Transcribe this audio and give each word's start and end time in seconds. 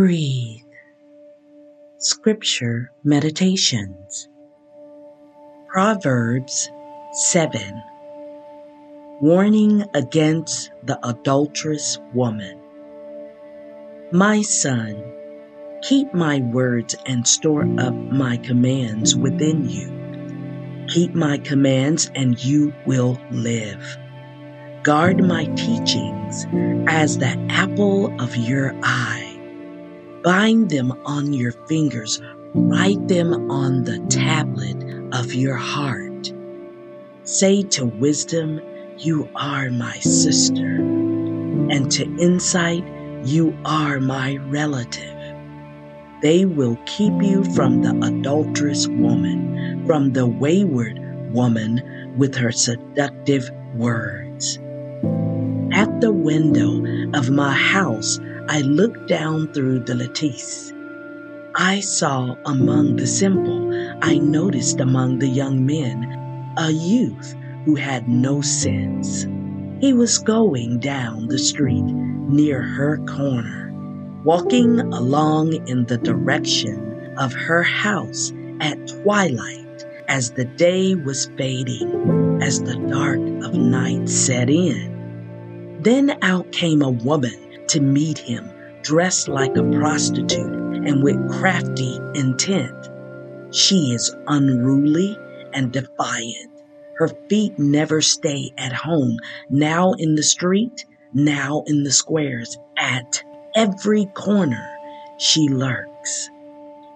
Breathe. 0.00 0.62
Scripture 1.98 2.90
Meditations 3.04 4.30
Proverbs 5.68 6.70
7 7.12 7.82
Warning 9.20 9.84
against 9.92 10.70
the 10.84 10.98
adulterous 11.06 11.98
woman. 12.14 12.58
My 14.10 14.40
son, 14.40 15.04
keep 15.82 16.14
my 16.14 16.38
words 16.38 16.96
and 17.04 17.28
store 17.28 17.68
up 17.78 17.92
my 17.92 18.38
commands 18.38 19.14
within 19.14 19.68
you. 19.68 20.86
Keep 20.88 21.14
my 21.14 21.36
commands 21.36 22.10
and 22.14 22.42
you 22.42 22.72
will 22.86 23.18
live. 23.30 23.98
Guard 24.82 25.22
my 25.22 25.44
teachings 25.56 26.46
as 26.88 27.18
the 27.18 27.36
apple 27.50 28.18
of 28.18 28.34
your 28.34 28.74
eye. 28.82 29.19
Bind 30.22 30.68
them 30.68 30.92
on 31.06 31.32
your 31.32 31.52
fingers, 31.52 32.20
write 32.52 33.08
them 33.08 33.50
on 33.50 33.84
the 33.84 33.98
tablet 34.10 34.76
of 35.14 35.32
your 35.32 35.56
heart. 35.56 36.30
Say 37.22 37.62
to 37.62 37.86
wisdom, 37.86 38.60
You 38.98 39.30
are 39.34 39.70
my 39.70 39.96
sister, 40.00 40.76
and 40.76 41.90
to 41.92 42.04
insight, 42.18 42.84
You 43.24 43.56
are 43.64 43.98
my 43.98 44.36
relative. 44.48 45.16
They 46.20 46.44
will 46.44 46.76
keep 46.84 47.22
you 47.22 47.42
from 47.54 47.80
the 47.80 47.98
adulterous 48.06 48.86
woman, 48.88 49.86
from 49.86 50.12
the 50.12 50.26
wayward 50.26 51.00
woman 51.32 52.14
with 52.18 52.34
her 52.34 52.52
seductive 52.52 53.50
words. 53.74 54.58
At 55.72 56.02
the 56.02 56.12
window 56.12 56.84
of 57.14 57.30
my 57.30 57.54
house, 57.54 58.20
I 58.50 58.62
looked 58.62 59.06
down 59.06 59.52
through 59.52 59.84
the 59.84 59.94
lattice. 59.94 60.72
I 61.54 61.78
saw 61.78 62.34
among 62.44 62.96
the 62.96 63.06
simple, 63.06 63.70
I 64.02 64.18
noticed 64.18 64.80
among 64.80 65.20
the 65.20 65.28
young 65.28 65.64
men, 65.64 66.02
a 66.58 66.72
youth 66.72 67.36
who 67.64 67.76
had 67.76 68.08
no 68.08 68.40
sense. 68.40 69.28
He 69.80 69.92
was 69.92 70.18
going 70.18 70.80
down 70.80 71.28
the 71.28 71.38
street 71.38 71.84
near 71.84 72.60
her 72.60 72.96
corner, 73.06 73.72
walking 74.24 74.80
along 74.80 75.52
in 75.68 75.86
the 75.86 75.98
direction 75.98 77.14
of 77.18 77.32
her 77.32 77.62
house 77.62 78.32
at 78.60 78.84
twilight 78.88 79.86
as 80.08 80.32
the 80.32 80.44
day 80.44 80.96
was 80.96 81.30
fading, 81.38 82.42
as 82.42 82.60
the 82.60 82.74
dark 82.88 83.20
of 83.44 83.54
night 83.54 84.08
set 84.08 84.50
in. 84.50 85.78
Then 85.82 86.18
out 86.22 86.50
came 86.50 86.82
a 86.82 86.90
woman 86.90 87.49
to 87.70 87.80
meet 87.80 88.18
him, 88.18 88.50
dressed 88.82 89.28
like 89.28 89.56
a 89.56 89.62
prostitute 89.62 90.52
and 90.86 91.04
with 91.04 91.30
crafty 91.30 92.00
intent. 92.14 92.88
She 93.52 93.92
is 93.92 94.14
unruly 94.26 95.16
and 95.52 95.72
defiant. 95.72 96.50
Her 96.96 97.08
feet 97.28 97.58
never 97.58 98.00
stay 98.00 98.50
at 98.58 98.72
home, 98.72 99.18
now 99.50 99.92
in 99.92 100.16
the 100.16 100.22
street, 100.22 100.84
now 101.14 101.62
in 101.66 101.84
the 101.84 101.92
squares. 101.92 102.58
At 102.76 103.22
every 103.54 104.06
corner, 104.14 104.68
she 105.18 105.48
lurks. 105.48 106.28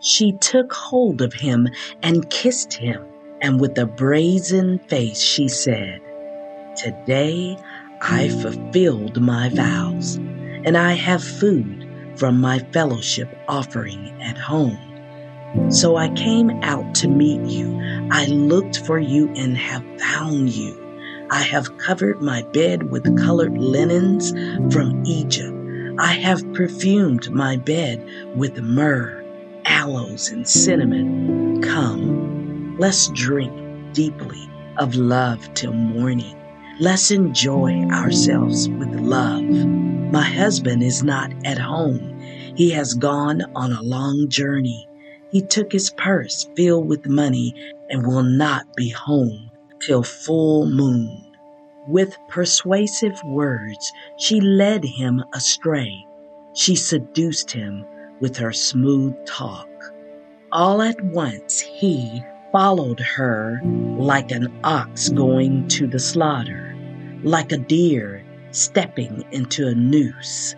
She 0.00 0.32
took 0.32 0.72
hold 0.72 1.22
of 1.22 1.32
him 1.32 1.66
and 2.02 2.28
kissed 2.28 2.74
him, 2.74 3.06
and 3.40 3.58
with 3.58 3.78
a 3.78 3.86
brazen 3.86 4.80
face 4.80 5.20
she 5.20 5.48
said, 5.48 6.00
Today 6.76 7.56
I 8.02 8.28
fulfilled 8.28 9.20
my 9.20 9.48
vows 9.48 10.18
and 10.68 10.76
I 10.76 10.92
have 10.92 11.24
food 11.24 11.88
from 12.16 12.42
my 12.42 12.58
fellowship 12.74 13.34
offering 13.48 14.20
at 14.20 14.36
home. 14.36 14.78
So 15.70 15.96
I 15.96 16.10
came 16.10 16.50
out 16.62 16.94
to 16.96 17.08
meet 17.08 17.40
you. 17.50 17.80
I 18.10 18.26
looked 18.26 18.84
for 18.84 18.98
you 18.98 19.32
and 19.34 19.56
have 19.56 19.82
found 19.98 20.50
you. 20.50 20.78
I 21.30 21.40
have 21.40 21.78
covered 21.78 22.20
my 22.20 22.42
bed 22.42 22.90
with 22.90 23.16
colored 23.16 23.56
linens 23.56 24.32
from 24.70 25.02
Egypt. 25.06 25.56
I 25.98 26.12
have 26.12 26.52
perfumed 26.52 27.30
my 27.30 27.56
bed 27.56 28.06
with 28.36 28.60
myrrh, 28.60 29.24
aloes, 29.64 30.28
and 30.28 30.46
cinnamon. 30.46 31.62
Come, 31.62 32.76
let's 32.78 33.08
drink 33.14 33.94
deeply 33.94 34.50
of 34.76 34.96
love 34.96 35.48
till 35.54 35.72
morning. 35.72 36.36
Let's 36.78 37.10
enjoy 37.10 37.84
ourselves 37.84 38.68
with 38.68 38.94
love. 39.00 39.77
My 40.10 40.22
husband 40.22 40.82
is 40.82 41.04
not 41.04 41.32
at 41.44 41.58
home. 41.58 42.18
He 42.56 42.70
has 42.70 42.94
gone 42.94 43.42
on 43.54 43.72
a 43.72 43.82
long 43.82 44.30
journey. 44.30 44.88
He 45.30 45.42
took 45.42 45.70
his 45.70 45.90
purse 45.90 46.48
filled 46.56 46.88
with 46.88 47.06
money 47.06 47.54
and 47.90 48.06
will 48.06 48.22
not 48.22 48.74
be 48.74 48.88
home 48.88 49.50
till 49.80 50.02
full 50.02 50.66
moon. 50.66 51.26
With 51.86 52.16
persuasive 52.28 53.22
words, 53.22 53.92
she 54.16 54.40
led 54.40 54.82
him 54.82 55.22
astray. 55.34 56.06
She 56.54 56.74
seduced 56.74 57.50
him 57.50 57.84
with 58.18 58.36
her 58.38 58.52
smooth 58.52 59.14
talk. 59.26 59.68
All 60.52 60.80
at 60.80 60.98
once 61.04 61.60
he 61.60 62.22
followed 62.50 63.00
her 63.00 63.60
like 63.98 64.30
an 64.30 64.48
ox 64.64 65.10
going 65.10 65.68
to 65.68 65.86
the 65.86 65.98
slaughter, 65.98 66.74
like 67.22 67.52
a 67.52 67.58
deer 67.58 68.24
stepping 68.50 69.24
into 69.32 69.68
a 69.68 69.74
noose 69.74 70.54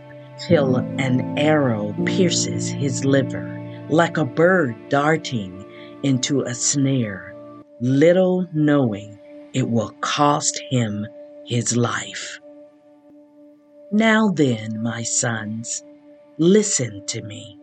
till 0.49 0.77
an 0.77 1.39
arrow 1.39 1.95
pierces 2.07 2.69
his 2.69 3.05
liver, 3.05 3.57
like 3.89 4.17
a 4.17 4.25
bird 4.25 4.75
darting 4.89 5.65
into 6.03 6.43
a 6.43 6.55
snare, 6.55 7.35
little 7.81 8.47
knowing 8.53 9.19
it 9.53 9.69
will 9.69 9.91
cost 10.01 10.61
him 10.71 11.07
his 11.47 11.77
life. 11.77 12.41
Now 13.93 14.31
then, 14.31 14.83
my 14.83 15.03
sons, 15.03 15.83
listen 16.39 17.05
to 17.07 17.23
me. 17.23 17.59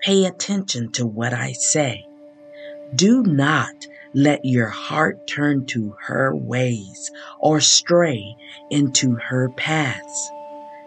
Pay 0.00 0.24
attention 0.24 0.90
to 0.92 1.06
what 1.06 1.34
I 1.34 1.52
say. 1.52 2.06
Do 2.94 3.22
not 3.22 3.86
let 4.16 4.42
your 4.46 4.68
heart 4.68 5.26
turn 5.26 5.66
to 5.66 5.94
her 6.00 6.34
ways 6.34 7.12
or 7.38 7.60
stray 7.60 8.34
into 8.70 9.14
her 9.16 9.50
paths. 9.50 10.30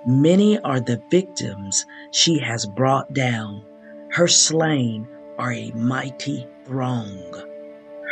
Many 0.07 0.57
are 0.61 0.79
the 0.79 0.99
victims 1.11 1.85
she 2.09 2.39
has 2.39 2.65
brought 2.65 3.13
down. 3.13 3.63
Her 4.09 4.27
slain 4.27 5.07
are 5.37 5.53
a 5.53 5.71
mighty 5.73 6.47
throng. 6.65 7.21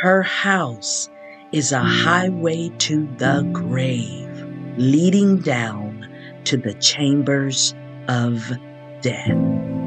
Her 0.00 0.22
house 0.22 1.08
is 1.50 1.72
a 1.72 1.80
highway 1.80 2.68
to 2.78 3.08
the 3.18 3.42
grave, 3.52 4.46
leading 4.76 5.38
down 5.38 6.08
to 6.44 6.56
the 6.56 6.74
chambers 6.74 7.74
of 8.06 8.52
death. 9.00 9.77